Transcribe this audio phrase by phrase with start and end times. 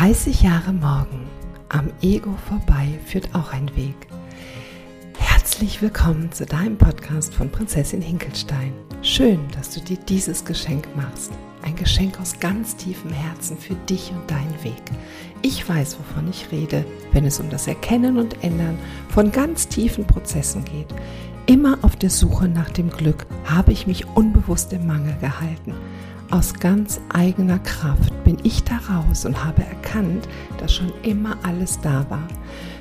[0.00, 1.28] 30 Jahre morgen.
[1.68, 3.94] Am Ego vorbei führt auch ein Weg.
[5.18, 8.72] Herzlich willkommen zu deinem Podcast von Prinzessin Hinkelstein.
[9.02, 11.32] Schön, dass du dir dieses Geschenk machst.
[11.60, 14.80] Ein Geschenk aus ganz tiefem Herzen für dich und deinen Weg.
[15.42, 18.78] Ich weiß, wovon ich rede, wenn es um das Erkennen und Ändern
[19.10, 20.94] von ganz tiefen Prozessen geht.
[21.44, 25.74] Immer auf der Suche nach dem Glück habe ich mich unbewusst im Mangel gehalten.
[26.30, 30.28] Aus ganz eigener Kraft bin ich da raus und habe erkannt,
[30.58, 32.28] dass schon immer alles da war.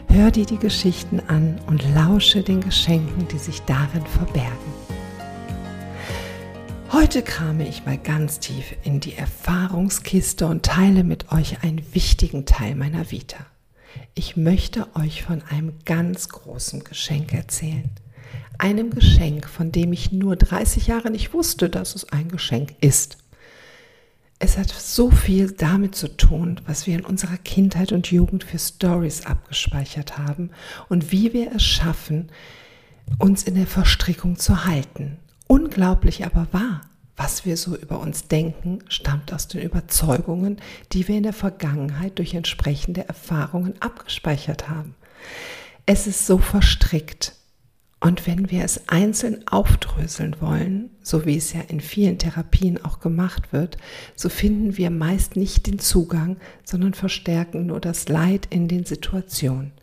[0.07, 4.73] Hör dir die Geschichten an und lausche den Geschenken, die sich darin verbergen.
[6.91, 12.45] Heute krame ich mal ganz tief in die Erfahrungskiste und teile mit euch einen wichtigen
[12.45, 13.43] Teil meiner Vita.
[14.13, 17.89] Ich möchte euch von einem ganz großen Geschenk erzählen.
[18.59, 23.17] Einem Geschenk, von dem ich nur 30 Jahre nicht wusste, dass es ein Geschenk ist.
[24.41, 28.57] Es hat so viel damit zu tun, was wir in unserer Kindheit und Jugend für
[28.57, 30.51] Stories abgespeichert haben
[30.87, 32.31] und wie wir es schaffen,
[33.17, 35.17] uns in der Verstrickung zu halten.
[35.47, 36.81] Unglaublich aber wahr.
[37.17, 40.61] Was wir so über uns denken, stammt aus den Überzeugungen,
[40.93, 44.95] die wir in der Vergangenheit durch entsprechende Erfahrungen abgespeichert haben.
[45.85, 47.33] Es ist so verstrickt,
[48.01, 53.01] und wenn wir es einzeln aufdröseln wollen, so wie es ja in vielen Therapien auch
[53.01, 53.77] gemacht wird,
[54.15, 59.73] so finden wir meist nicht den Zugang, sondern verstärken nur das Leid in den Situationen.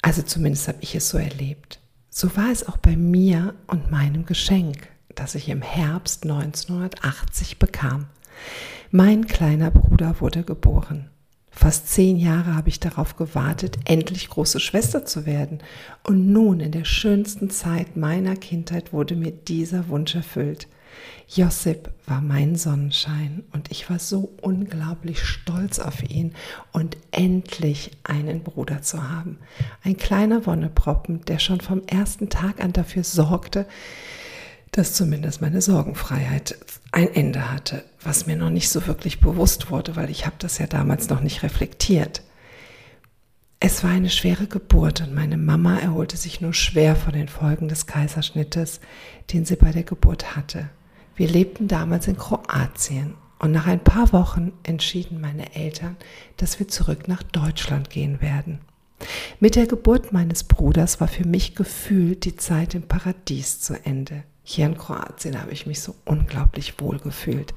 [0.00, 1.80] Also zumindest habe ich es so erlebt.
[2.08, 8.06] So war es auch bei mir und meinem Geschenk, das ich im Herbst 1980 bekam.
[8.92, 11.10] Mein kleiner Bruder wurde geboren.
[11.58, 15.60] Fast zehn Jahre habe ich darauf gewartet, endlich große Schwester zu werden.
[16.04, 20.68] Und nun, in der schönsten Zeit meiner Kindheit, wurde mir dieser Wunsch erfüllt.
[21.28, 26.34] Josip war mein Sonnenschein und ich war so unglaublich stolz auf ihn
[26.72, 29.38] und endlich einen Bruder zu haben.
[29.82, 33.66] Ein kleiner Wonneproppen, der schon vom ersten Tag an dafür sorgte,
[34.72, 36.58] dass zumindest meine Sorgenfreiheit
[36.92, 40.58] ein Ende hatte, was mir noch nicht so wirklich bewusst wurde, weil ich habe das
[40.58, 42.22] ja damals noch nicht reflektiert.
[43.58, 47.68] Es war eine schwere Geburt und meine Mama erholte sich nur schwer von den Folgen
[47.68, 48.80] des Kaiserschnittes,
[49.32, 50.68] den sie bei der Geburt hatte.
[51.16, 55.96] Wir lebten damals in Kroatien und nach ein paar Wochen entschieden meine Eltern,
[56.36, 58.60] dass wir zurück nach Deutschland gehen werden.
[59.40, 64.24] Mit der Geburt meines Bruders war für mich gefühlt die Zeit im Paradies zu Ende.
[64.48, 67.52] Hier in Kroatien habe ich mich so unglaublich wohl gefühlt.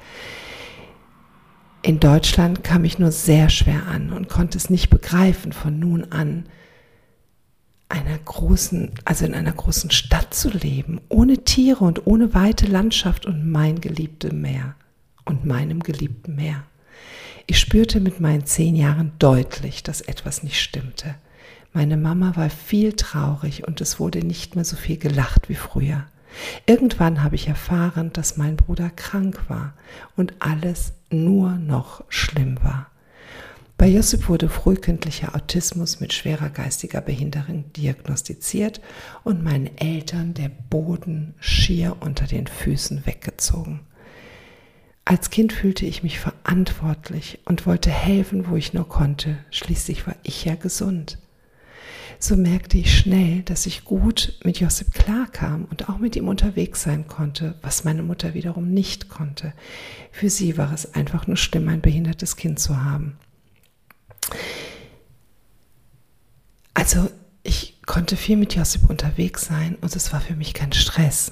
[1.84, 6.12] In Deutschland kam ich nur sehr schwer an und konnte es nicht begreifen, von nun
[6.12, 6.50] an
[7.90, 13.28] einer großen, also in einer großen Stadt zu leben, ohne Tiere und ohne weite Landschaft
[13.28, 14.74] und mein geliebtes Meer
[15.26, 16.64] und meinem geliebten Meer.
[17.46, 21.14] Ich spürte mit meinen zehn Jahren deutlich, dass etwas nicht stimmte.
[21.72, 26.08] Meine Mama war viel traurig und es wurde nicht mehr so viel gelacht wie früher.
[26.66, 29.74] Irgendwann habe ich erfahren, dass mein Bruder krank war
[30.16, 32.88] und alles nur noch schlimm war.
[33.78, 38.82] Bei Josip wurde frühkindlicher Autismus mit schwerer geistiger Behinderung diagnostiziert
[39.24, 43.80] und meinen Eltern der Boden schier unter den Füßen weggezogen.
[45.06, 49.38] Als Kind fühlte ich mich verantwortlich und wollte helfen, wo ich nur konnte.
[49.50, 51.18] Schließlich war ich ja gesund
[52.20, 56.84] so merkte ich schnell, dass ich gut mit Josip klarkam und auch mit ihm unterwegs
[56.84, 59.54] sein konnte, was meine Mutter wiederum nicht konnte.
[60.12, 63.18] Für sie war es einfach nur schlimm, ein behindertes Kind zu haben.
[66.74, 67.10] Also
[67.44, 71.32] ich konnte viel mit Josip unterwegs sein und es war für mich kein Stress.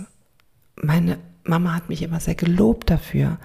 [0.82, 3.40] Meine Mama hat mich immer sehr gelobt dafür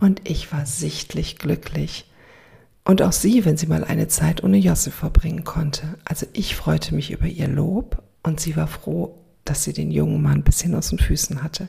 [0.00, 2.09] und ich war sichtlich glücklich.
[2.90, 5.94] Und auch sie, wenn sie mal eine Zeit ohne Josef verbringen konnte.
[6.04, 10.20] Also ich freute mich über ihr Lob und sie war froh, dass sie den jungen
[10.20, 11.68] Mann ein bisschen aus den Füßen hatte.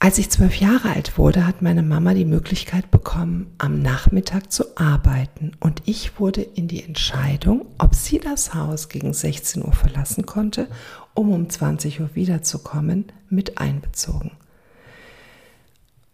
[0.00, 4.76] Als ich zwölf Jahre alt wurde, hat meine Mama die Möglichkeit bekommen, am Nachmittag zu
[4.76, 10.26] arbeiten und ich wurde in die Entscheidung, ob sie das Haus gegen 16 Uhr verlassen
[10.26, 10.66] konnte,
[11.14, 14.32] um um 20 Uhr wiederzukommen, mit einbezogen.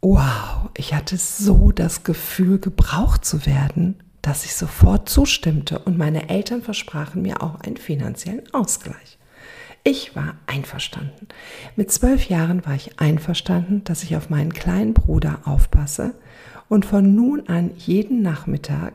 [0.02, 6.30] Wow, ich hatte so das Gefühl, gebraucht zu werden, dass ich sofort zustimmte und meine
[6.30, 9.18] Eltern versprachen mir auch einen finanziellen Ausgleich.
[9.84, 11.28] Ich war einverstanden.
[11.76, 16.14] Mit zwölf Jahren war ich einverstanden, dass ich auf meinen kleinen Bruder aufpasse
[16.68, 18.94] und von nun an jeden Nachmittag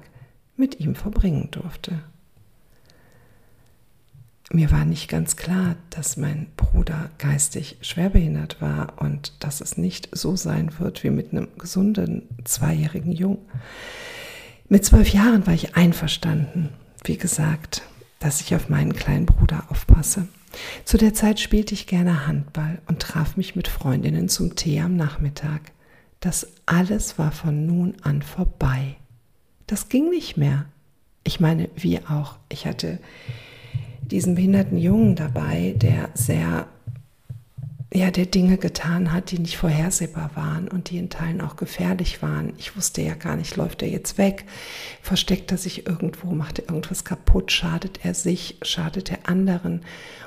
[0.56, 2.02] mit ihm verbringen durfte
[4.52, 10.10] mir war nicht ganz klar, dass mein Bruder geistig schwerbehindert war und dass es nicht
[10.12, 13.40] so sein wird wie mit einem gesunden zweijährigen Jungen.
[14.70, 16.70] Mit zwölf Jahren war ich einverstanden,
[17.04, 17.84] wie gesagt,
[18.20, 20.28] dass ich auf meinen kleinen Bruder aufpasse.
[20.86, 24.96] Zu der Zeit spielte ich gerne Handball und traf mich mit Freundinnen zum Tee am
[24.96, 25.72] Nachmittag.
[26.20, 28.96] Das alles war von nun an vorbei.
[29.68, 30.66] Das ging nicht mehr.
[31.24, 32.38] Ich meine, wie auch.
[32.50, 33.00] Ich hatte
[34.12, 36.68] diesen behinderten Jungen dabei, der sehr,
[37.94, 42.22] ja, der Dinge getan hat, die nicht vorhersehbar waren und die in Teilen auch gefährlich
[42.22, 42.54] waren.
[42.58, 44.46] Ich wusste ja gar nicht, läuft er jetzt weg,
[45.02, 49.82] versteckt er sich irgendwo, macht er irgendwas kaputt, schadet er sich, schadet er anderen.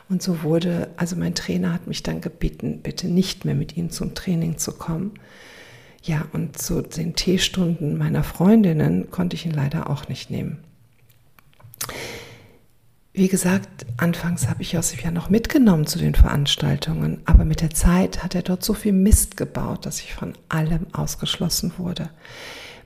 [0.08, 3.90] Und so wurde, also mein Trainer hat mich dann gebeten, bitte nicht mehr mit ihm
[3.90, 5.12] zum Training zu kommen.
[6.02, 10.58] Ja, und zu den Teestunden meiner Freundinnen konnte ich ihn leider auch nicht nehmen.
[13.18, 17.70] Wie gesagt, anfangs habe ich Josef ja noch mitgenommen zu den Veranstaltungen, aber mit der
[17.70, 22.10] Zeit hat er dort so viel Mist gebaut, dass ich von allem ausgeschlossen wurde.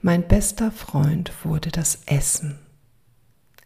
[0.00, 2.58] Mein bester Freund wurde das Essen.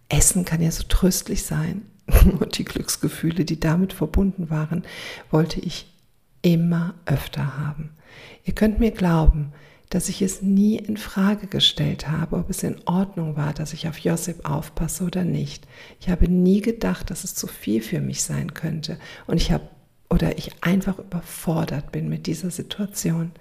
[0.08, 1.82] Essen kann ja so tröstlich sein
[2.40, 4.82] und die Glücksgefühle, die damit verbunden waren,
[5.30, 5.94] wollte ich
[6.42, 7.90] immer öfter haben.
[8.42, 9.52] Ihr könnt mir glauben,
[9.90, 13.86] dass ich es nie in Frage gestellt habe, ob es in Ordnung war, dass ich
[13.88, 15.66] auf Josip aufpasse oder nicht.
[16.00, 19.68] Ich habe nie gedacht, dass es zu viel für mich sein könnte und ich habe
[20.08, 23.32] oder ich einfach überfordert bin mit dieser Situation.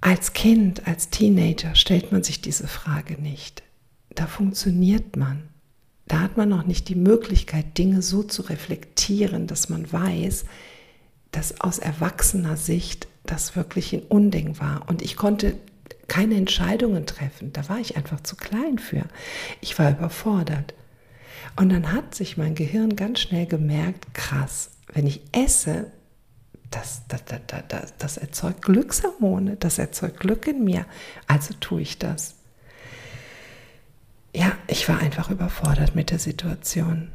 [0.00, 3.62] Als Kind, als Teenager stellt man sich diese Frage nicht.
[4.14, 5.48] Da funktioniert man.
[6.06, 10.44] Da hat man noch nicht die Möglichkeit, Dinge so zu reflektieren, dass man weiß,
[11.32, 14.88] dass aus erwachsener Sicht das wirklich ein Unding war.
[14.88, 15.54] Und ich konnte
[16.08, 17.52] keine Entscheidungen treffen.
[17.52, 19.04] Da war ich einfach zu klein für.
[19.60, 20.74] Ich war überfordert.
[21.56, 25.90] Und dann hat sich mein Gehirn ganz schnell gemerkt, krass, wenn ich esse,
[26.70, 30.86] das, das, das, das, erzeugt Glückshormone, das erzeugt Glück in mir.
[31.26, 32.34] Also tue ich das.
[34.34, 37.10] Ja, ich war einfach überfordert mit der Situation.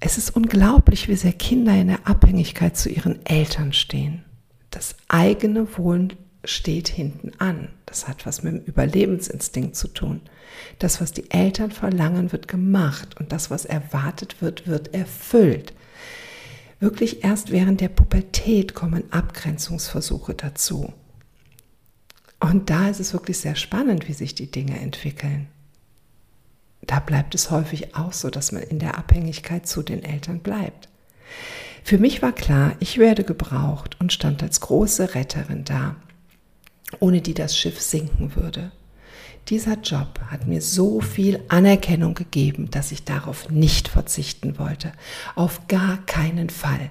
[0.00, 4.25] Es ist unglaublich, wie sehr Kinder in der Abhängigkeit zu ihren Eltern stehen.
[4.76, 6.12] Das eigene Wohlen
[6.44, 7.70] steht hinten an.
[7.86, 10.20] Das hat was mit dem Überlebensinstinkt zu tun.
[10.78, 15.72] Das, was die Eltern verlangen, wird gemacht und das, was erwartet wird, wird erfüllt.
[16.78, 20.92] Wirklich erst während der Pubertät kommen Abgrenzungsversuche dazu.
[22.38, 25.48] Und da ist es wirklich sehr spannend, wie sich die Dinge entwickeln.
[26.82, 30.90] Da bleibt es häufig auch so, dass man in der Abhängigkeit zu den Eltern bleibt.
[31.86, 35.94] Für mich war klar, ich werde gebraucht und stand als große Retterin da,
[36.98, 38.72] ohne die das Schiff sinken würde.
[39.50, 44.90] Dieser Job hat mir so viel Anerkennung gegeben, dass ich darauf nicht verzichten wollte.
[45.36, 46.90] Auf gar keinen Fall.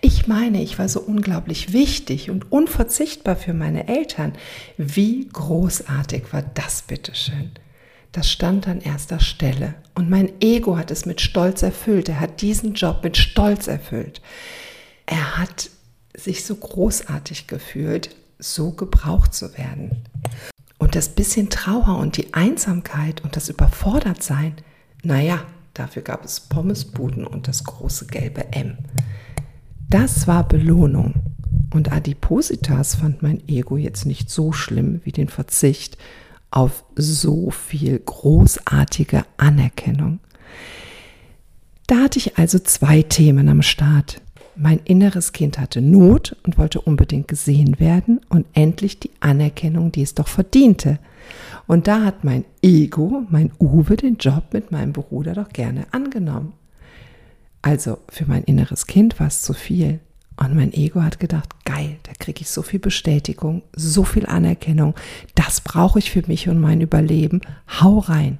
[0.00, 4.32] Ich meine, ich war so unglaublich wichtig und unverzichtbar für meine Eltern.
[4.78, 7.50] Wie großartig war das bitteschön?
[8.12, 9.74] Das stand an erster Stelle.
[9.94, 12.10] Und mein Ego hat es mit Stolz erfüllt.
[12.10, 14.20] Er hat diesen Job mit Stolz erfüllt.
[15.06, 15.70] Er hat
[16.14, 20.04] sich so großartig gefühlt, so gebraucht zu werden.
[20.78, 24.56] Und das bisschen Trauer und die Einsamkeit und das Überfordertsein,
[25.02, 28.76] naja, dafür gab es Pommesbuden und das große gelbe M.
[29.88, 31.14] Das war Belohnung.
[31.72, 35.96] Und Adipositas fand mein Ego jetzt nicht so schlimm wie den Verzicht
[36.52, 40.20] auf so viel großartige Anerkennung.
[41.88, 44.20] Da hatte ich also zwei Themen am Start.
[44.54, 50.02] Mein inneres Kind hatte Not und wollte unbedingt gesehen werden und endlich die Anerkennung, die
[50.02, 50.98] es doch verdiente.
[51.66, 56.52] Und da hat mein Ego, mein Uwe, den Job mit meinem Bruder doch gerne angenommen.
[57.62, 60.00] Also für mein inneres Kind war es zu viel.
[60.36, 64.94] Und mein Ego hat gedacht, geil, da kriege ich so viel Bestätigung, so viel Anerkennung.
[65.34, 67.42] Das brauche ich für mich und mein Überleben.
[67.80, 68.38] Hau rein.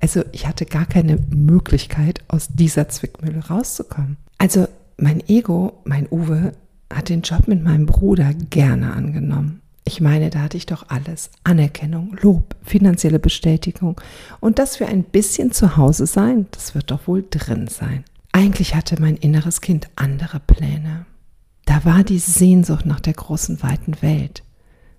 [0.00, 4.16] Also ich hatte gar keine Möglichkeit, aus dieser Zwickmühle rauszukommen.
[4.38, 6.52] Also mein Ego, mein Uwe,
[6.92, 9.60] hat den Job mit meinem Bruder gerne angenommen.
[9.84, 11.30] Ich meine, da hatte ich doch alles.
[11.44, 14.00] Anerkennung, Lob, finanzielle Bestätigung.
[14.40, 18.04] Und das für ein bisschen zu Hause sein, das wird doch wohl drin sein.
[18.38, 21.06] Eigentlich hatte mein inneres Kind andere Pläne.
[21.64, 24.44] Da war die Sehnsucht nach der großen, weiten Welt.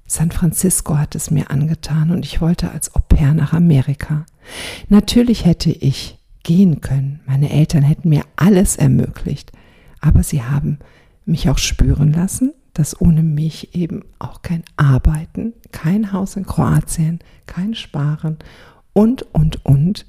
[0.05, 4.25] San Francisco hat es mir angetan und ich wollte als Au pair nach Amerika.
[4.89, 7.21] Natürlich hätte ich gehen können.
[7.27, 9.53] Meine Eltern hätten mir alles ermöglicht.
[10.01, 10.77] Aber sie haben
[11.23, 17.19] mich auch spüren lassen, dass ohne mich eben auch kein Arbeiten, kein Haus in Kroatien,
[17.45, 18.37] kein Sparen
[18.91, 20.05] und, und, und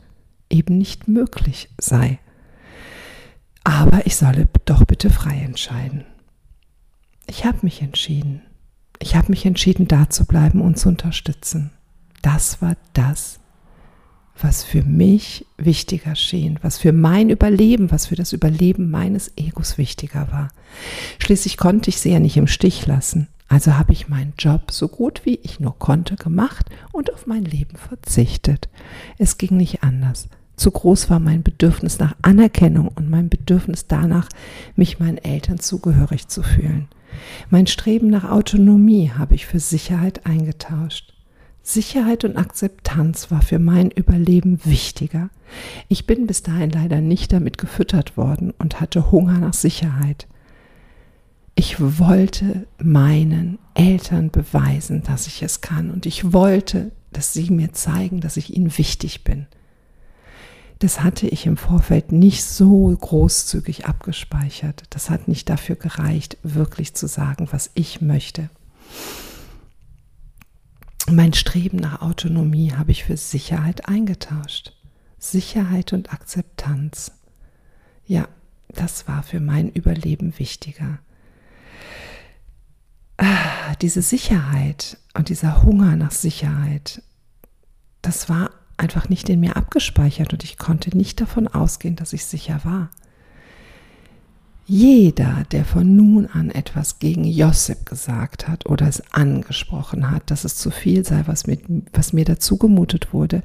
[0.48, 2.18] eben nicht möglich sei.
[3.70, 6.04] Aber ich solle doch bitte frei entscheiden.
[7.28, 8.42] Ich habe mich entschieden.
[8.98, 11.70] Ich habe mich entschieden, da zu bleiben und zu unterstützen.
[12.20, 13.38] das war das,
[14.38, 19.78] was für mich wichtiger schien, was für mein Überleben, was für das Überleben meines Egos
[19.78, 20.48] wichtiger war.
[21.20, 23.28] Schließlich konnte ich sie ja nicht im Stich lassen.
[23.48, 27.44] Also habe ich meinen Job so gut wie ich nur konnte gemacht und auf mein
[27.44, 28.68] Leben verzichtet.
[29.16, 30.28] Es ging nicht anders.
[30.60, 34.28] Zu groß war mein Bedürfnis nach Anerkennung und mein Bedürfnis danach,
[34.76, 36.86] mich meinen Eltern zugehörig zu fühlen.
[37.48, 41.14] Mein Streben nach Autonomie habe ich für Sicherheit eingetauscht.
[41.62, 45.30] Sicherheit und Akzeptanz war für mein Überleben wichtiger.
[45.88, 50.26] Ich bin bis dahin leider nicht damit gefüttert worden und hatte Hunger nach Sicherheit.
[51.54, 57.72] Ich wollte meinen Eltern beweisen, dass ich es kann und ich wollte, dass sie mir
[57.72, 59.46] zeigen, dass ich ihnen wichtig bin.
[60.80, 64.82] Das hatte ich im Vorfeld nicht so großzügig abgespeichert.
[64.90, 68.50] Das hat nicht dafür gereicht, wirklich zu sagen, was ich möchte.
[71.08, 74.74] Mein Streben nach Autonomie habe ich für Sicherheit eingetauscht.
[75.18, 77.12] Sicherheit und Akzeptanz.
[78.06, 78.26] Ja,
[78.68, 80.98] das war für mein Überleben wichtiger
[83.20, 87.02] ah, diese Sicherheit und dieser Hunger nach Sicherheit,
[88.02, 92.24] das war einfach nicht in mir abgespeichert und ich konnte nicht davon ausgehen, dass ich
[92.24, 92.90] sicher war.
[94.66, 100.44] Jeder, der von nun an etwas gegen Josip gesagt hat oder es angesprochen hat, dass
[100.44, 103.42] es zu viel sei, was, mit, was mir dazu gemutet wurde,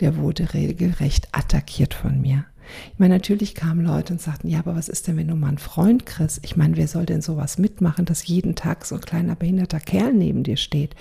[0.00, 2.44] der wurde regelrecht attackiert von mir.
[2.92, 5.48] Ich meine, natürlich kamen Leute und sagten, ja, aber was ist denn, wenn du mal
[5.48, 6.40] einen Freund kriegst?
[6.42, 10.12] Ich meine, wer soll denn sowas mitmachen, dass jeden Tag so ein kleiner behinderter Kerl
[10.12, 10.94] neben dir steht?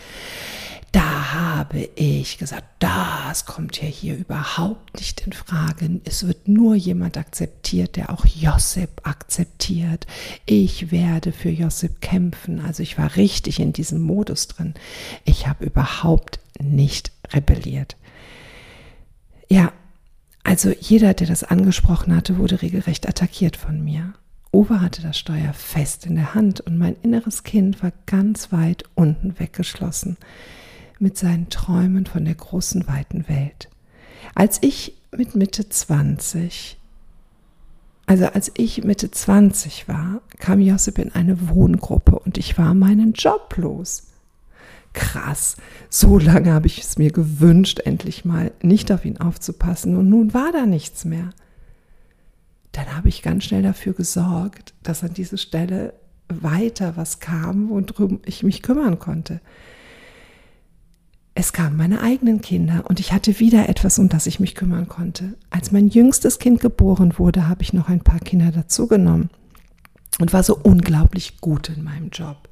[0.95, 5.99] Da habe ich gesagt, das kommt ja hier überhaupt nicht in Frage.
[6.05, 10.07] Es wird nur jemand akzeptiert, der auch Josip akzeptiert.
[10.45, 12.61] Ich werde für Josip kämpfen.
[12.61, 14.73] Also ich war richtig in diesem Modus drin.
[15.25, 17.97] Ich habe überhaupt nicht rebelliert.
[19.49, 19.73] Ja,
[20.45, 24.13] also jeder, der das angesprochen hatte, wurde regelrecht attackiert von mir.
[24.53, 28.83] Uwe hatte das Steuer fest in der Hand und mein inneres Kind war ganz weit
[28.93, 30.17] unten weggeschlossen
[30.99, 33.69] mit seinen Träumen von der großen, weiten Welt.
[34.35, 36.77] Als ich mit Mitte 20,
[38.05, 43.13] also als ich Mitte 20 war, kam Josip in eine Wohngruppe und ich war meinen
[43.13, 44.03] Job los
[44.95, 45.57] krass,
[45.89, 50.33] so lange habe ich es mir gewünscht, endlich mal nicht auf ihn aufzupassen und nun
[50.33, 51.29] war da nichts mehr.
[52.71, 55.93] Dann habe ich ganz schnell dafür gesorgt, dass an diese Stelle
[56.27, 59.39] weiter was kam, worum ich mich kümmern konnte.
[61.35, 64.87] Es kamen meine eigenen Kinder und ich hatte wieder etwas, um das ich mich kümmern
[64.87, 65.35] konnte.
[65.49, 69.29] Als mein jüngstes Kind geboren wurde, habe ich noch ein paar Kinder dazugenommen
[70.19, 72.47] und war so unglaublich gut in meinem Job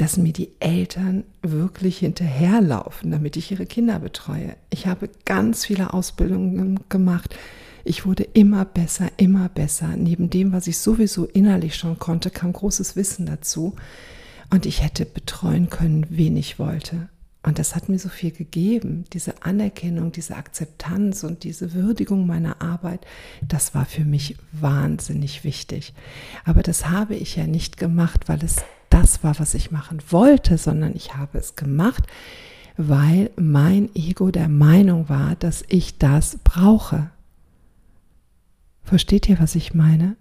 [0.00, 4.56] dass mir die Eltern wirklich hinterherlaufen, damit ich ihre Kinder betreue.
[4.70, 7.36] Ich habe ganz viele Ausbildungen gemacht.
[7.84, 9.88] Ich wurde immer besser, immer besser.
[9.98, 13.74] Neben dem, was ich sowieso innerlich schon konnte, kam großes Wissen dazu.
[14.48, 17.10] Und ich hätte betreuen können, wen ich wollte.
[17.42, 19.04] Und das hat mir so viel gegeben.
[19.14, 23.06] Diese Anerkennung, diese Akzeptanz und diese Würdigung meiner Arbeit,
[23.40, 25.94] das war für mich wahnsinnig wichtig.
[26.44, 28.56] Aber das habe ich ja nicht gemacht, weil es
[28.90, 32.04] das war, was ich machen wollte, sondern ich habe es gemacht,
[32.76, 37.10] weil mein Ego der Meinung war, dass ich das brauche.
[38.82, 40.16] Versteht ihr, was ich meine?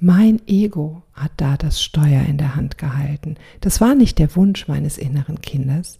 [0.00, 3.34] Mein Ego hat da das Steuer in der Hand gehalten.
[3.60, 5.98] Das war nicht der Wunsch meines inneren Kindes.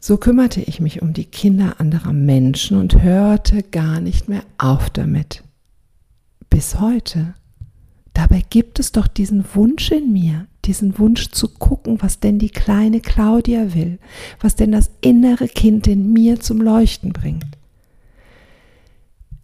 [0.00, 4.90] So kümmerte ich mich um die Kinder anderer Menschen und hörte gar nicht mehr auf
[4.90, 5.44] damit.
[6.50, 7.34] Bis heute.
[8.12, 12.50] Dabei gibt es doch diesen Wunsch in mir, diesen Wunsch zu gucken, was denn die
[12.50, 14.00] kleine Claudia will,
[14.40, 17.56] was denn das innere Kind in mir zum Leuchten bringt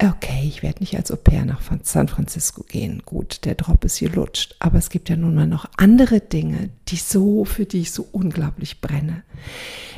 [0.00, 3.02] okay, ich werde nicht als Au pair nach San Francisco gehen.
[3.04, 4.54] Gut, der Drop ist hier lutscht.
[4.60, 8.06] Aber es gibt ja nun mal noch andere Dinge, die so, für die ich so
[8.12, 9.22] unglaublich brenne.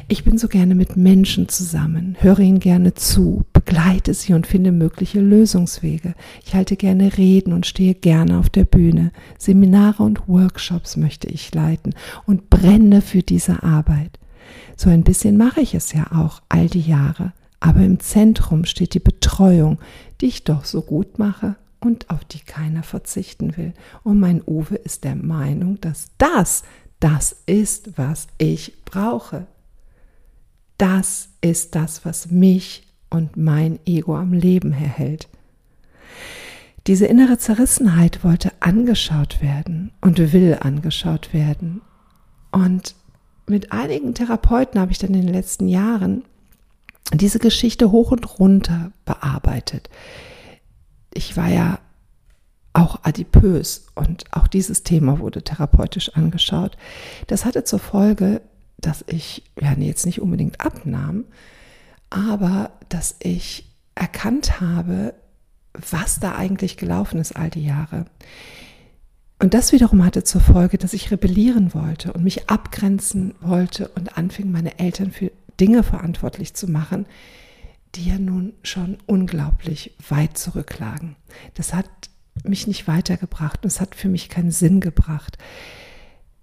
[0.08, 4.72] Ich bin so gerne mit Menschen zusammen, höre ihnen gerne zu, begleite sie und finde
[4.72, 6.14] mögliche Lösungswege.
[6.44, 9.12] Ich halte gerne Reden und stehe gerne auf der Bühne.
[9.38, 11.94] Seminare und Workshops möchte ich leiten
[12.26, 14.18] und brenne für diese Arbeit.
[14.76, 17.32] So ein bisschen mache ich es ja auch all die Jahre.
[17.60, 19.78] Aber im Zentrum steht die Betreuung,
[20.20, 23.74] die ich doch so gut mache und auf die keiner verzichten will.
[24.02, 26.62] Und mein Uwe ist der Meinung, dass das
[27.00, 29.46] das ist, was ich brauche.
[30.76, 35.28] Das ist das, was mich und mein Ego am Leben erhält.
[36.86, 41.82] Diese innere Zerrissenheit wollte angeschaut werden und will angeschaut werden.
[42.52, 42.94] Und
[43.46, 46.24] mit einigen Therapeuten habe ich dann in den letzten Jahren
[47.12, 49.90] diese Geschichte hoch und runter bearbeitet.
[51.12, 51.80] Ich war ja
[52.72, 56.76] auch adipös und auch dieses Thema wurde therapeutisch angeschaut.
[57.26, 58.42] Das hatte zur Folge,
[58.78, 61.24] dass ich ja jetzt nicht unbedingt abnahm,
[62.10, 65.14] aber dass ich erkannt habe,
[65.72, 68.06] was da eigentlich gelaufen ist all die Jahre.
[69.38, 74.18] Und das wiederum hatte zur Folge, dass ich rebellieren wollte und mich abgrenzen wollte und
[74.18, 77.06] anfing, meine Eltern für Dinge verantwortlich zu machen,
[77.94, 81.16] die ja nun schon unglaublich weit zurücklagen.
[81.54, 81.88] Das hat
[82.44, 85.38] mich nicht weitergebracht und es hat für mich keinen Sinn gebracht.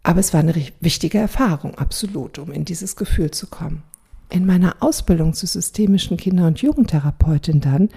[0.04, 3.84] Aber es war eine wichtige Erfahrung, absolut, um in dieses Gefühl zu kommen.
[4.30, 7.90] In meiner Ausbildung zur systemischen Kinder- und Jugendtherapeutin dann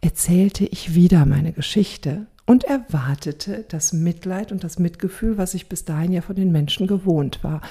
[0.00, 5.84] erzählte ich wieder meine Geschichte und erwartete das Mitleid und das Mitgefühl, was ich bis
[5.84, 7.62] dahin ja von den Menschen gewohnt war.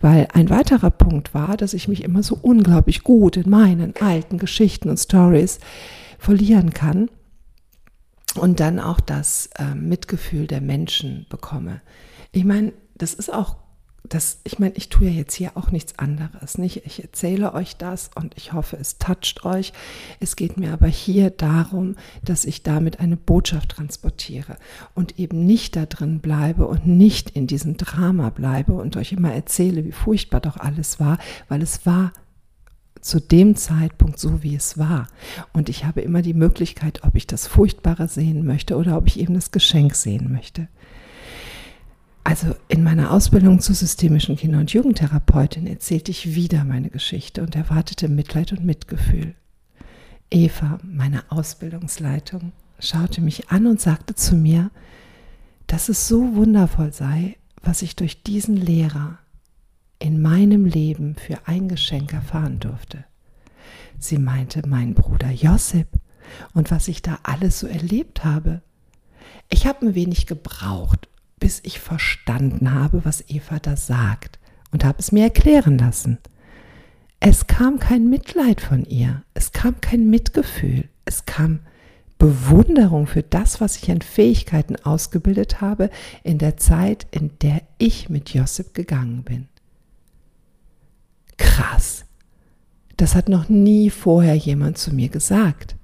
[0.00, 4.38] Weil ein weiterer Punkt war, dass ich mich immer so unglaublich gut in meinen alten
[4.38, 5.58] Geschichten und Stories
[6.18, 7.08] verlieren kann
[8.36, 11.80] und dann auch das äh, Mitgefühl der Menschen bekomme.
[12.30, 13.56] Ich meine, das ist auch
[14.08, 16.58] das, ich meine, ich tue ja jetzt hier auch nichts anderes.
[16.58, 16.84] Nicht?
[16.86, 19.72] Ich erzähle euch das und ich hoffe, es toucht euch.
[20.18, 24.56] Es geht mir aber hier darum, dass ich damit eine Botschaft transportiere
[24.94, 29.32] und eben nicht da drin bleibe und nicht in diesem Drama bleibe und euch immer
[29.32, 32.12] erzähle, wie furchtbar doch alles war, weil es war
[33.00, 35.06] zu dem Zeitpunkt so, wie es war.
[35.52, 39.18] Und ich habe immer die Möglichkeit, ob ich das Furchtbare sehen möchte oder ob ich
[39.18, 40.68] eben das Geschenk sehen möchte.
[42.22, 47.56] Also in meiner Ausbildung zur systemischen Kinder- und Jugendtherapeutin erzählte ich wieder meine Geschichte und
[47.56, 49.34] erwartete Mitleid und Mitgefühl.
[50.30, 54.70] Eva, meine Ausbildungsleitung, schaute mich an und sagte zu mir,
[55.66, 59.18] dass es so wundervoll sei, was ich durch diesen Lehrer
[59.98, 63.04] in meinem Leben für ein Geschenk erfahren durfte.
[63.98, 65.88] Sie meinte mein Bruder Josip
[66.54, 68.62] und was ich da alles so erlebt habe.
[69.50, 71.08] Ich habe ein wenig gebraucht,
[71.40, 74.38] bis ich verstanden habe, was Eva da sagt
[74.70, 76.18] und habe es mir erklären lassen.
[77.18, 81.60] Es kam kein Mitleid von ihr, es kam kein Mitgefühl, es kam
[82.18, 85.90] Bewunderung für das, was ich an Fähigkeiten ausgebildet habe
[86.22, 89.48] in der Zeit, in der ich mit Josip gegangen bin.
[91.38, 92.04] Krass.
[92.98, 95.76] Das hat noch nie vorher jemand zu mir gesagt.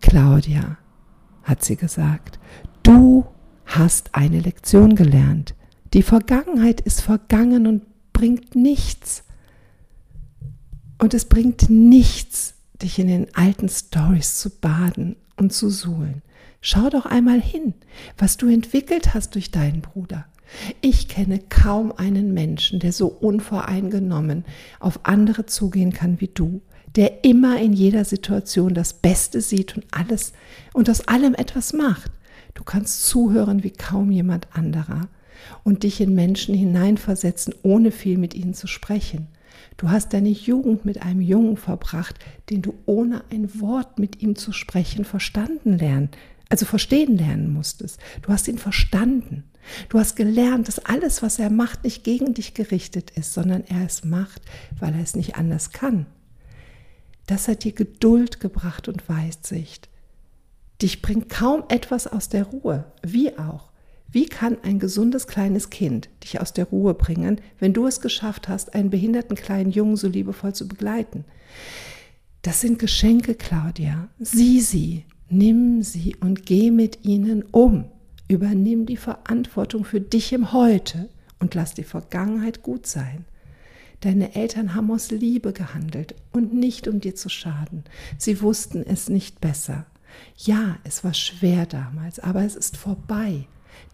[0.00, 0.78] Claudia,
[1.42, 2.38] hat sie gesagt,
[2.84, 3.26] du
[3.76, 5.54] hast eine Lektion gelernt.
[5.92, 7.82] Die Vergangenheit ist vergangen und
[8.12, 9.24] bringt nichts.
[10.98, 16.22] Und es bringt nichts, dich in den alten Stories zu baden und zu suhlen.
[16.60, 17.74] Schau doch einmal hin,
[18.16, 20.26] was du entwickelt hast durch deinen Bruder.
[20.80, 24.44] Ich kenne kaum einen Menschen, der so unvoreingenommen
[24.80, 26.62] auf andere zugehen kann wie du,
[26.96, 30.32] der immer in jeder Situation das Beste sieht und alles
[30.72, 32.10] und aus allem etwas macht.
[32.54, 35.08] Du kannst zuhören wie kaum jemand anderer
[35.62, 39.28] und dich in Menschen hineinversetzen, ohne viel mit ihnen zu sprechen.
[39.76, 42.18] Du hast deine Jugend mit einem Jungen verbracht,
[42.50, 46.10] den du ohne ein Wort mit ihm zu sprechen verstanden lernen,
[46.48, 47.98] also verstehen lernen musstest.
[48.22, 49.44] Du hast ihn verstanden.
[49.88, 53.84] Du hast gelernt, dass alles, was er macht, nicht gegen dich gerichtet ist, sondern er
[53.84, 54.42] es macht,
[54.78, 56.06] weil er es nicht anders kann.
[57.26, 59.88] Das hat dir Geduld gebracht und Weitsicht.
[60.82, 62.84] Dich bringt kaum etwas aus der Ruhe.
[63.02, 63.70] Wie auch?
[64.10, 68.48] Wie kann ein gesundes kleines Kind dich aus der Ruhe bringen, wenn du es geschafft
[68.48, 71.24] hast, einen behinderten kleinen Jungen so liebevoll zu begleiten?
[72.42, 74.08] Das sind Geschenke, Claudia.
[74.20, 77.86] Sieh sie, nimm sie und geh mit ihnen um.
[78.28, 81.08] Übernimm die Verantwortung für dich im Heute
[81.40, 83.24] und lass die Vergangenheit gut sein.
[84.00, 87.84] Deine Eltern haben aus Liebe gehandelt und nicht um dir zu schaden.
[88.18, 89.86] Sie wussten es nicht besser.
[90.36, 93.46] Ja, es war schwer damals, aber es ist vorbei.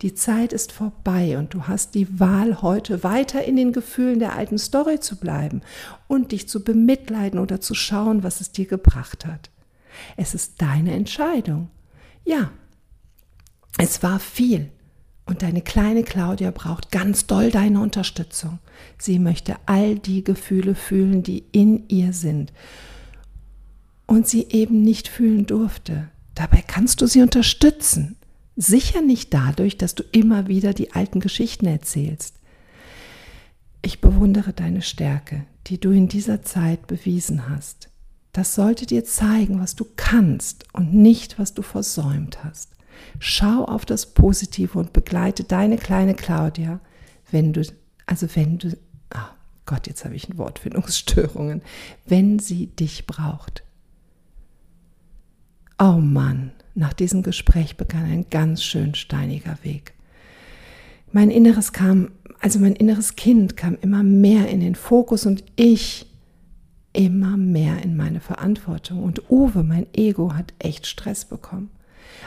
[0.03, 4.35] Die Zeit ist vorbei und du hast die Wahl, heute weiter in den Gefühlen der
[4.35, 5.61] alten Story zu bleiben
[6.09, 9.51] und dich zu bemitleiden oder zu schauen, was es dir gebracht hat.
[10.17, 11.69] Es ist deine Entscheidung.
[12.25, 12.51] Ja,
[13.79, 14.71] es war viel.
[15.27, 18.59] Und deine kleine Claudia braucht ganz doll deine Unterstützung.
[18.99, 22.53] Sie möchte all die Gefühle fühlen, die in ihr sind.
[24.11, 26.09] Und sie eben nicht fühlen durfte.
[26.35, 28.17] Dabei kannst du sie unterstützen.
[28.57, 32.35] Sicher nicht dadurch, dass du immer wieder die alten Geschichten erzählst.
[33.83, 37.89] Ich bewundere deine Stärke, die du in dieser Zeit bewiesen hast.
[38.33, 42.73] Das sollte dir zeigen, was du kannst und nicht, was du versäumt hast.
[43.21, 46.81] Schau auf das Positive und begleite deine kleine Claudia,
[47.31, 47.63] wenn du,
[48.07, 48.77] also wenn du,
[49.67, 51.63] Gott, jetzt habe ich ein Wortfindungsstörungen,
[52.07, 53.63] wenn sie dich braucht.
[55.83, 59.95] Oh Mann, nach diesem Gespräch begann ein ganz schön steiniger Weg.
[61.11, 66.05] Mein Inneres kam, also mein inneres Kind kam immer mehr in den Fokus und ich
[66.93, 69.03] immer mehr in meine Verantwortung.
[69.03, 71.71] Und Uwe, mein Ego, hat echt Stress bekommen.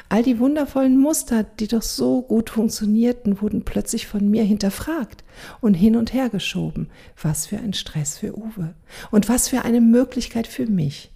[0.10, 5.24] All die wundervollen Muster, die doch so gut funktionierten, wurden plötzlich von mir hinterfragt
[5.62, 6.90] und hin und her geschoben.
[7.22, 8.74] Was für ein Stress für Uwe
[9.12, 11.13] und was für eine Möglichkeit für mich.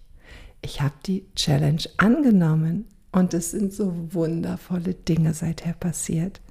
[0.68, 6.42] Ich habe die Challenge angenommen und es sind so wundervolle Dinge seither passiert.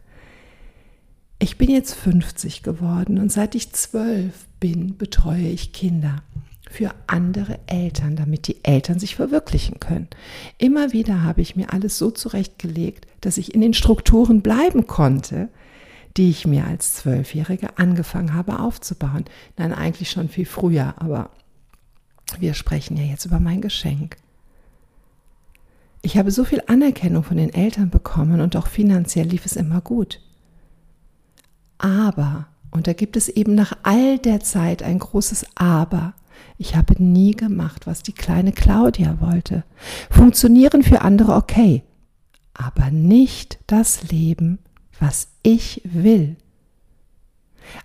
[1.38, 6.22] Ich bin jetzt 50 geworden und seit ich 12 bin, betreue ich Kinder
[6.70, 10.09] für andere Eltern, damit die Eltern sich verwirklichen können.
[10.57, 15.50] Immer wieder habe ich mir alles so zurechtgelegt, dass ich in den Strukturen bleiben konnte,
[16.16, 19.26] die ich mir als Zwölfjährige angefangen habe aufzubauen.
[19.59, 21.29] Nein, eigentlich schon viel früher, aber
[22.38, 24.16] wir sprechen ja jetzt über mein Geschenk.
[26.02, 29.80] Ich habe so viel Anerkennung von den Eltern bekommen und auch finanziell lief es immer
[29.80, 30.20] gut.
[31.78, 36.14] Aber, und da gibt es eben nach all der Zeit ein großes Aber,
[36.58, 39.64] ich habe nie gemacht, was die kleine Claudia wollte.
[40.10, 41.82] Funktionieren für andere okay,
[42.54, 44.58] aber nicht das Leben,
[44.98, 46.36] was ich will.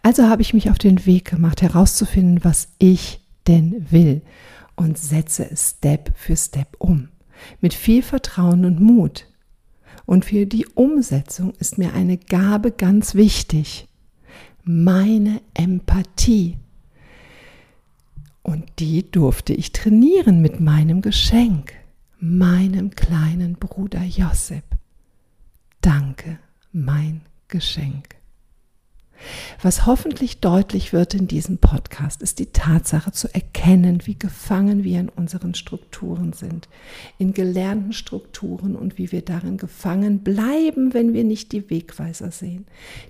[0.03, 4.21] Also habe ich mich auf den Weg gemacht, herauszufinden, was ich denn will
[4.75, 7.09] und setze es Step für Step um.
[7.59, 9.27] Mit viel Vertrauen und Mut.
[10.05, 13.87] Und für die Umsetzung ist mir eine Gabe ganz wichtig.
[14.63, 16.57] Meine Empathie.
[18.43, 21.73] Und die durfte ich trainieren mit meinem Geschenk,
[22.19, 24.63] meinem kleinen Bruder Josep.
[25.81, 26.39] Danke,
[26.71, 28.20] mein Geschenk.
[29.61, 34.99] Was hoffentlich deutlich wird in diesem Podcast, ist die Tatsache zu erkennen, wie gefangen wir
[34.99, 36.67] in unseren Strukturen sind,
[37.17, 42.65] in gelernten Strukturen und wie wir darin gefangen bleiben, wenn wir nicht die Wegweiser sehen,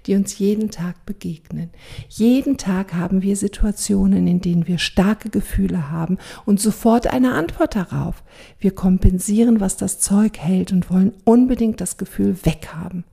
[0.06, 1.70] die uns jeden Tag begegnen.
[2.10, 7.76] Jeden Tag haben wir Situationen, in denen wir starke Gefühle haben und sofort eine Antwort
[7.76, 8.24] darauf.
[8.60, 13.04] Wir kompensieren, was das Zeug hält und wollen unbedingt das Gefühl weghaben.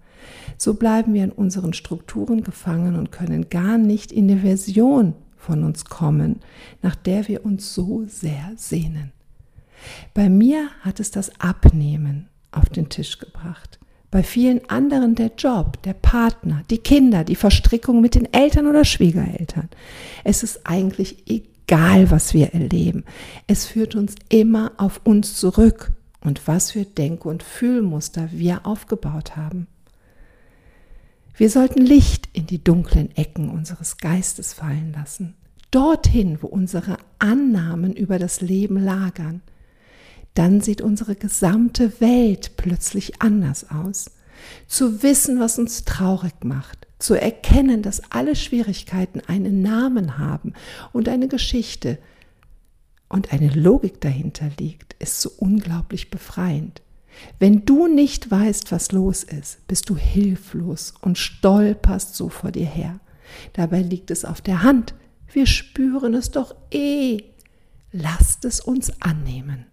[0.56, 5.64] So bleiben wir in unseren Strukturen gefangen und können gar nicht in die Version von
[5.64, 6.40] uns kommen,
[6.82, 9.12] nach der wir uns so sehr sehnen.
[10.14, 13.78] Bei mir hat es das Abnehmen auf den Tisch gebracht.
[14.10, 18.84] Bei vielen anderen der Job, der Partner, die Kinder, die Verstrickung mit den Eltern oder
[18.84, 19.68] Schwiegereltern.
[20.24, 23.04] Es ist eigentlich egal, was wir erleben.
[23.46, 29.36] Es führt uns immer auf uns zurück und was für Denk- und Fühlmuster wir aufgebaut
[29.36, 29.66] haben.
[31.38, 35.36] Wir sollten Licht in die dunklen Ecken unseres Geistes fallen lassen,
[35.70, 39.40] dorthin, wo unsere Annahmen über das Leben lagern.
[40.34, 44.06] Dann sieht unsere gesamte Welt plötzlich anders aus.
[44.66, 50.54] Zu wissen, was uns traurig macht, zu erkennen, dass alle Schwierigkeiten einen Namen haben
[50.92, 51.98] und eine Geschichte
[53.08, 56.82] und eine Logik dahinter liegt, ist so unglaublich befreiend.
[57.38, 62.66] Wenn du nicht weißt, was los ist, bist du hilflos und stolperst so vor dir
[62.66, 63.00] her.
[63.52, 64.94] Dabei liegt es auf der Hand.
[65.32, 67.22] Wir spüren es doch eh.
[67.92, 69.66] Lasst es uns annehmen.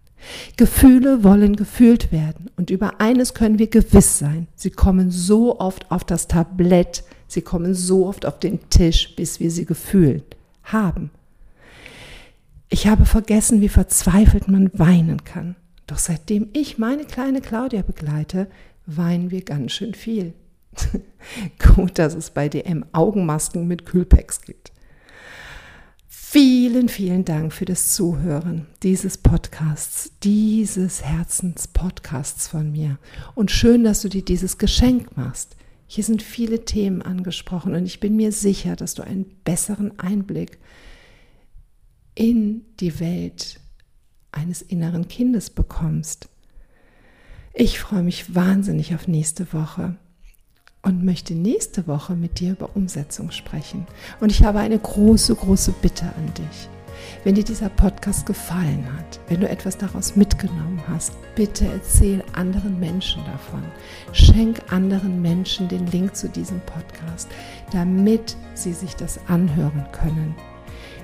[0.56, 4.48] Gefühle wollen gefühlt werden und über eines können wir gewiss sein.
[4.54, 9.40] Sie kommen so oft auf das Tablett, sie kommen so oft auf den Tisch, bis
[9.40, 11.10] wir sie gefühlt haben.
[12.68, 15.54] Ich habe vergessen, wie verzweifelt man weinen kann.
[15.86, 18.48] Doch seitdem ich meine kleine Claudia begleite,
[18.86, 20.34] weinen wir ganz schön viel.
[21.74, 24.72] Gut, dass es bei DM Augenmasken mit Kühlpacks gibt.
[26.08, 32.98] Vielen, vielen Dank für das Zuhören dieses Podcasts, dieses Herzenspodcasts von mir.
[33.34, 35.56] Und schön, dass du dir dieses Geschenk machst.
[35.86, 40.58] Hier sind viele Themen angesprochen und ich bin mir sicher, dass du einen besseren Einblick
[42.16, 43.60] in die Welt
[44.36, 46.28] eines inneren Kindes bekommst.
[47.52, 49.96] Ich freue mich wahnsinnig auf nächste Woche
[50.82, 53.86] und möchte nächste Woche mit dir über Umsetzung sprechen.
[54.20, 56.68] Und ich habe eine große, große Bitte an dich.
[57.24, 62.78] Wenn dir dieser Podcast gefallen hat, wenn du etwas daraus mitgenommen hast, bitte erzähl anderen
[62.78, 63.62] Menschen davon.
[64.12, 67.28] Schenk anderen Menschen den Link zu diesem Podcast,
[67.72, 70.34] damit sie sich das anhören können.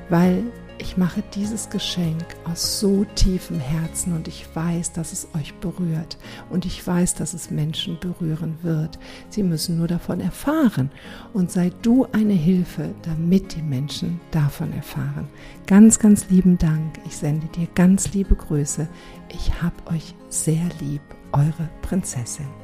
[0.09, 0.45] Weil
[0.83, 6.19] Ich mache dieses Geschenk aus so tiefem Herzen und ich weiß, dass es euch berührt
[6.51, 8.99] und ich weiß, dass es Menschen berühren wird.
[9.29, 10.91] Sie müssen nur davon erfahren
[11.33, 15.29] und sei du eine Hilfe, damit die Menschen davon erfahren.
[15.69, 16.99] Ganz, ganz lieben Dank.
[17.07, 18.89] Ich sende dir ganz liebe Grüße.
[19.29, 22.62] Ich hab euch sehr lieb, eure Prinzessin.